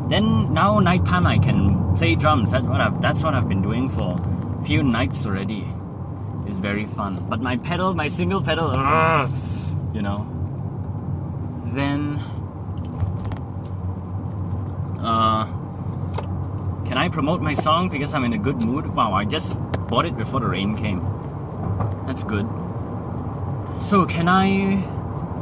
[0.09, 2.51] Then now nighttime I can play drums.
[2.51, 4.17] That's what I've that's what I've been doing for
[4.59, 5.67] a few nights already.
[6.47, 7.25] It's very fun.
[7.29, 8.73] But my pedal, my single pedal,
[9.93, 10.25] you know.
[11.67, 12.19] Then
[14.99, 15.45] uh
[16.85, 18.87] can I promote my song because I'm in a good mood?
[18.95, 21.01] Wow, I just bought it before the rain came.
[22.07, 22.47] That's good.
[23.81, 24.81] So can I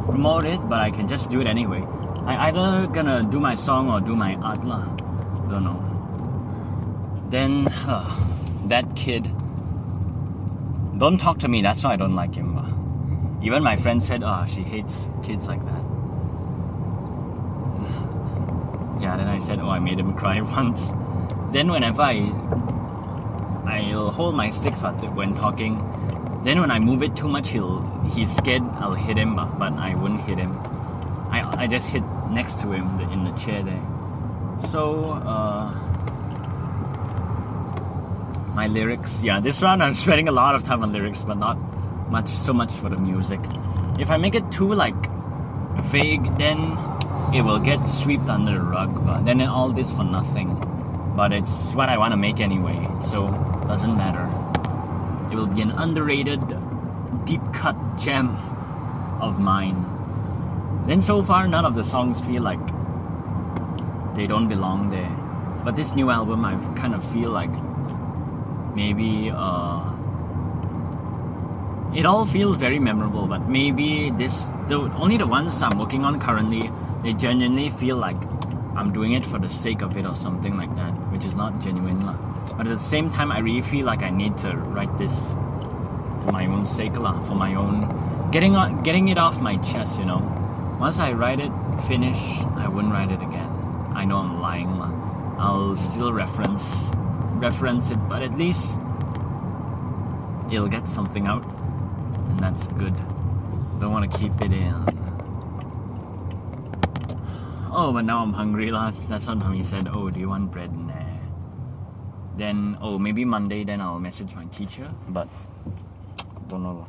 [0.10, 1.86] promote it, but I can just do it anyway.
[2.26, 4.84] I either gonna do my song or do my art lah.
[5.50, 5.80] Don't know.
[7.30, 8.04] Then uh,
[8.66, 9.30] that kid.
[10.98, 11.62] Don't talk to me.
[11.62, 13.40] That's why I don't like him.
[13.44, 15.84] Even my friend said, "Oh, she hates kids like that."
[19.02, 19.18] yeah.
[19.18, 20.92] Then I said, "Oh, I made him cry once."
[21.52, 22.32] Then whenever I
[23.68, 25.76] I'll hold my sticks when talking.
[26.44, 27.82] Then when I move it too much, he'll
[28.14, 30.52] he's scared I'll hit him, but I wouldn't hit him.
[31.32, 33.82] I, I just hit next to him in the chair there.
[34.70, 35.74] So, uh,
[38.56, 41.58] my lyrics, yeah, this round I'm spending a lot of time on lyrics, but not
[42.10, 43.42] much, so much for the music.
[44.00, 44.96] If I make it too like
[45.92, 46.78] vague, then
[47.34, 49.06] it will get swept under the rug.
[49.06, 50.56] But then all this for nothing.
[51.18, 53.28] But it's what I want to make anyway, so
[53.68, 54.26] doesn't matter.
[55.32, 56.42] It will be an underrated,
[57.26, 58.38] deep cut gem
[59.20, 59.86] of mine.
[60.88, 62.66] Then so far, none of the songs feel like
[64.16, 65.12] they don't belong there.
[65.66, 67.52] But this new album, I kind of feel like
[68.76, 69.92] maybe uh,
[71.96, 73.28] it all feels very memorable.
[73.28, 76.70] But maybe this, the only the ones I'm working on currently,
[77.04, 78.18] they genuinely feel like
[78.76, 81.60] I'm doing it for the sake of it or something like that, which is not
[81.62, 82.06] genuine.
[82.06, 82.14] La.
[82.58, 85.32] But at the same time, I really feel like I need to write this
[86.24, 90.00] for my own sake, la, for my own getting on, getting it off my chest,
[90.00, 90.36] you know
[90.80, 91.52] once I write it,
[91.88, 92.18] finish,
[92.56, 93.50] I wouldn't write it again.
[93.96, 94.68] I know I'm lying.
[95.38, 96.70] I'll still reference
[97.40, 98.80] reference it, but at least
[100.52, 101.44] it'll get something out,
[102.30, 102.96] and that's good.
[103.80, 104.74] Don't want to keep it in.
[107.72, 108.92] Oh, but now I'm hungry, lah.
[109.10, 109.90] That's what he said.
[109.92, 110.72] Oh, do you want bread?
[110.72, 110.94] Nah.
[112.38, 113.66] Then, oh, maybe Monday.
[113.66, 115.28] Then I'll message my teacher, but
[116.48, 116.88] don't know.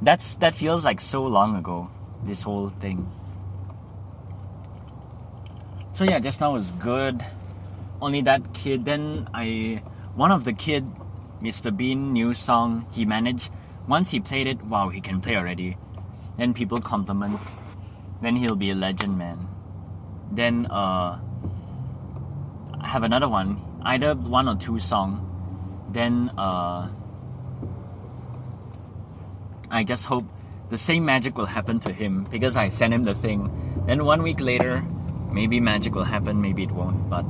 [0.00, 1.90] That's that feels like so long ago.
[2.24, 3.10] This whole thing.
[5.92, 7.24] So yeah, just now was good.
[8.00, 8.84] Only that kid.
[8.84, 9.82] Then I,
[10.14, 10.86] one of the kid,
[11.42, 11.74] Mr.
[11.74, 12.86] Bean new song.
[12.92, 13.50] He managed.
[13.88, 15.76] Once he played it, wow, he can play already.
[16.36, 17.40] Then people compliment.
[18.20, 19.48] Then he'll be a legend, man.
[20.30, 21.18] Then uh,
[22.80, 23.60] I have another one.
[23.82, 25.22] Either one or two song.
[25.92, 26.90] Then uh,
[29.70, 30.24] I just hope
[30.68, 33.50] the same magic will happen to him because I sent him the thing.
[33.86, 34.84] Then one week later,
[35.30, 37.24] maybe magic will happen, maybe it won't, but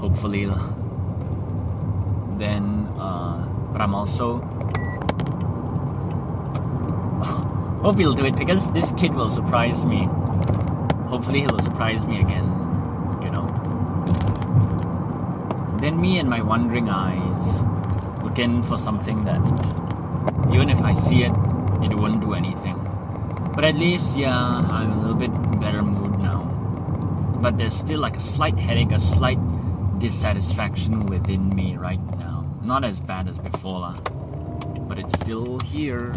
[0.00, 0.46] hopefully.
[2.38, 4.38] Then, uh, but I'm also
[7.82, 10.08] hope he'll do it because this kid will surprise me.
[11.12, 12.46] Hopefully, he'll surprise me again,
[13.22, 13.46] you know.
[15.80, 17.62] Then, me and my wandering eyes
[18.22, 19.40] looking for something that,
[20.54, 21.32] even if I see it,
[21.82, 22.78] it won't do anything.
[23.54, 26.44] But at least, yeah, I'm a little bit better mood now.
[27.42, 29.38] But there's still like a slight headache, a slight
[30.00, 32.44] dissatisfaction within me right now.
[32.62, 33.94] Not as bad as before.
[34.88, 36.14] But it's still here.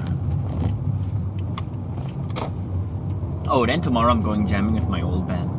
[3.46, 5.50] Oh, then tomorrow I'm going jamming with my old band.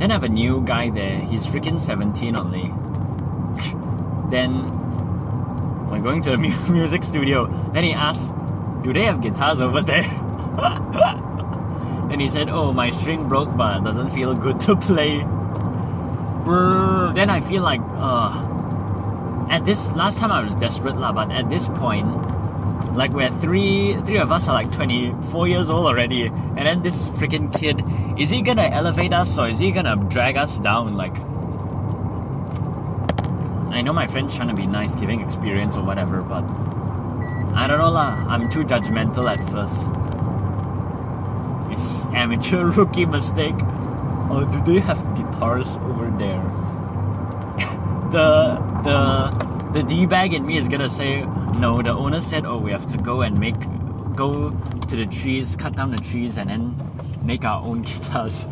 [0.00, 1.20] Then I have a new guy there.
[1.20, 2.62] He's freaking 17 only.
[4.30, 4.68] then
[5.88, 7.46] we're going to the mu- music studio.
[7.72, 8.32] Then he asks,
[8.82, 10.02] Do they have guitars over there?
[12.10, 15.24] and he said, Oh, my string broke, but it doesn't feel good to play.
[16.44, 21.48] Then I feel like, uh, at this last time I was desperate, lah, but at
[21.48, 22.08] this point,
[22.94, 27.08] like we're three three of us are like 24 years old already and then this
[27.10, 27.82] freaking kid
[28.18, 30.96] is he gonna elevate us or is he gonna drag us down?
[30.96, 31.16] Like
[33.74, 36.44] i know my friend's trying to be nice giving experience or whatever but
[37.56, 38.24] i don't know lah.
[38.28, 39.88] I'm too judgmental at first.
[41.72, 43.56] It's amateur rookie mistake.
[44.30, 45.76] Oh do they have guitars
[46.18, 46.42] there
[48.14, 48.98] the the
[49.72, 51.22] the d-bag in me is gonna say
[51.58, 53.58] no, the owner said, "Oh, we have to go and make,
[54.14, 56.76] go to the trees, cut down the trees, and then
[57.22, 58.46] make our own guitars."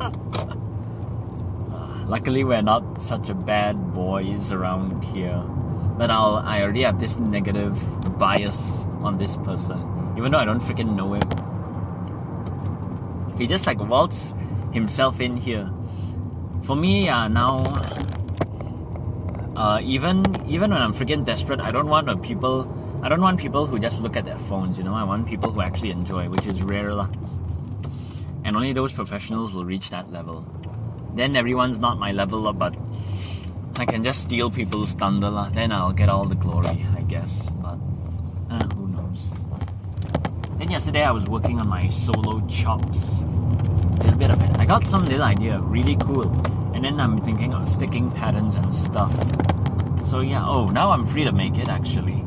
[2.06, 5.42] Luckily, we're not such a bad boys around here.
[5.96, 7.74] But I'll, I already have this negative
[8.18, 11.22] bias on this person, even though I don't freaking know him.
[13.38, 14.34] He just like waltz
[14.72, 15.70] himself in here.
[16.62, 17.58] For me, uh, now
[19.56, 22.70] uh, even even when I'm freaking desperate, I don't want people.
[23.02, 24.78] I don't want people who just look at their phones.
[24.78, 27.08] You know, I want people who actually enjoy, which is rare, lah.
[28.44, 30.46] And only those professionals will reach that level.
[31.14, 32.74] Then everyone's not my level, but
[33.76, 35.50] I can just steal people's thunder, lah.
[35.50, 37.48] Then I'll get all the glory, I guess.
[37.60, 37.78] But
[38.50, 39.30] uh, who knows?
[40.58, 43.24] Then yesterday I was working on my solo chops.
[44.02, 44.58] Little bit of it.
[44.58, 46.30] I got some little idea, really cool
[46.82, 49.12] and then I'm thinking of sticking patterns and stuff.
[50.04, 52.24] So yeah, oh, now I'm free to make it actually.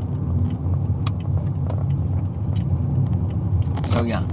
[3.90, 4.24] So yeah,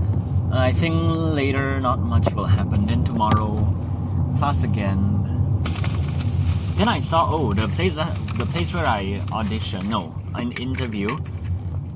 [0.52, 2.86] I think later not much will happen.
[2.86, 3.56] Then tomorrow,
[4.38, 5.18] class again.
[6.76, 11.08] Then I saw oh the place that, the place where I audition no an interview.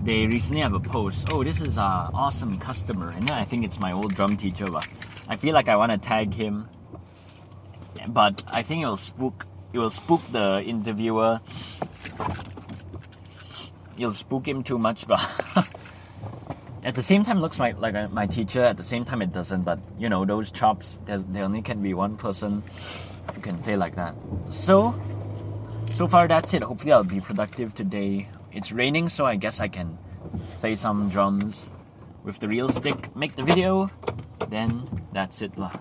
[0.02, 1.28] They recently have a post.
[1.32, 4.66] Oh, this is a awesome customer, and then I think it's my old drum teacher.
[4.66, 4.86] But
[5.28, 6.68] I feel like I want to tag him
[8.08, 11.40] but I think it will spook it will spook the interviewer.
[13.96, 15.20] You'll spook him too much, but
[16.84, 18.62] at the same time, looks like like uh, my teacher.
[18.62, 19.62] At the same time, it doesn't.
[19.62, 22.62] But you know, those chops, there only can be one person
[23.34, 24.14] who can play like that.
[24.50, 24.94] So,
[25.94, 26.62] so far that's it.
[26.62, 28.28] Hopefully, I'll be productive today.
[28.52, 29.98] It's raining, so I guess I can
[30.58, 31.70] play some drums
[32.26, 33.14] with the real stick.
[33.16, 33.88] Make the video.
[34.50, 35.72] Then that's it, lah.